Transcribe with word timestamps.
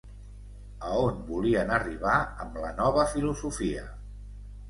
A 0.87 0.93
on 1.01 1.19
volien 1.27 1.73
arribar 1.75 2.15
amb 2.45 2.57
la 2.63 2.71
nova 2.79 3.05
filosofia? 3.13 3.87